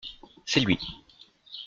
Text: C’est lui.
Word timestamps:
C’est 0.47 0.61
lui. 0.61 0.79